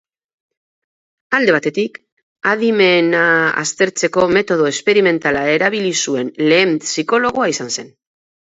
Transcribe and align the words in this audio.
Alde 1.39 1.53
batetik, 1.55 1.99
adimena 2.53 3.21
aztertzeko 3.65 4.25
metodo 4.39 4.67
esperimentala 4.73 5.45
erabili 5.59 5.95
zuen 6.09 6.35
lehen 6.49 6.77
psikologoa 6.91 7.51
izan 7.57 7.75
zen. 7.79 7.97